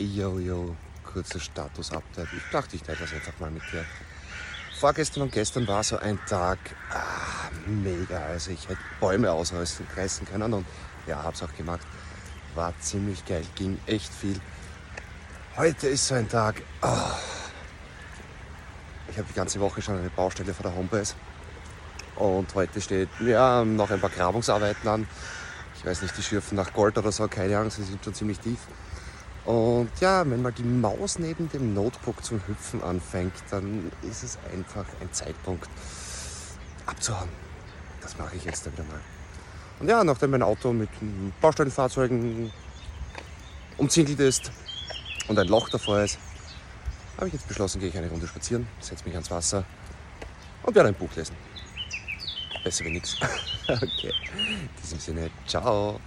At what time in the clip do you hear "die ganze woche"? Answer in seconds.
19.28-19.82